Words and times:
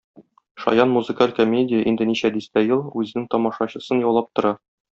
Шаян 0.61 0.89
музакаль 0.93 1.35
комедия 1.39 1.83
инде 1.93 2.09
ничә 2.13 2.33
дистә 2.39 2.65
ел 2.71 2.83
үзенең 3.03 3.31
тамашачысын 3.35 4.05
яулап 4.09 4.35
тора. 4.41 4.57